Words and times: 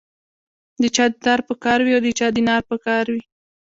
د 0.81 0.83
چا 0.95 1.05
دیدار 1.13 1.39
په 1.47 1.53
کار 1.63 1.79
وي 1.81 1.91
او 1.97 2.01
د 2.05 2.09
چا 2.19 2.27
دینار 2.35 2.61
په 2.69 2.75
کار 2.85 3.05
وي. 3.13 3.23